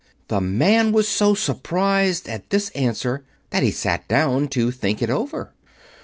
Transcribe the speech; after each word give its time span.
The 0.29 0.41
man 0.41 0.91
was 0.93 1.07
so 1.07 1.35
surprised 1.35 2.27
at 2.27 2.49
this 2.49 2.69
answer 2.71 3.23
that 3.51 3.61
he 3.61 3.69
sat 3.69 4.07
down 4.07 4.47
to 4.47 4.71
think 4.71 4.99
it 4.99 5.11
over. 5.11 5.53